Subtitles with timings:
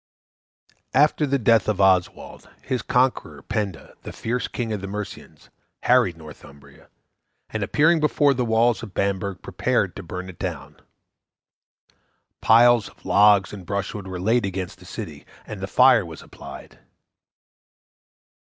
[0.95, 5.51] After the death of Oswald, his conqueror Penda, the fierce King of the Mercians,
[5.83, 6.89] harried Northumbria,
[7.51, 10.77] and appearing before the walls of Bamburgh prepared to burn it down.
[12.41, 16.79] Piles of logs and brushwood were laid against the city and the fire was applied.